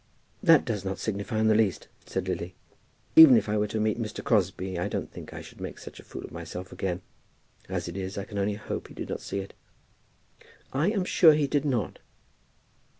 "It 0.41 0.65
does 0.65 0.83
not 0.83 0.97
signify 0.97 1.37
in 1.37 1.47
the 1.47 1.53
least," 1.53 1.87
said 2.07 2.27
Lily. 2.27 2.55
"Even 3.15 3.37
if 3.37 3.47
I 3.47 3.55
were 3.55 3.67
to 3.67 3.79
meet 3.79 3.99
Mr. 4.01 4.23
Crosbie 4.23 4.79
I 4.79 4.87
don't 4.87 5.11
think 5.11 5.31
I 5.31 5.41
should 5.43 5.61
make 5.61 5.77
such 5.77 5.99
a 5.99 6.03
fool 6.03 6.23
of 6.23 6.31
myself 6.31 6.71
again. 6.71 7.03
As 7.69 7.87
it 7.87 7.95
is, 7.95 8.17
I 8.17 8.23
can 8.25 8.39
only 8.39 8.55
hope 8.55 8.87
he 8.87 8.95
did 8.95 9.09
not 9.09 9.21
see 9.21 9.41
it." 9.41 9.53
"I 10.73 10.89
am 10.89 11.05
sure 11.05 11.33
he 11.33 11.45
did 11.45 11.65
not." 11.65 11.99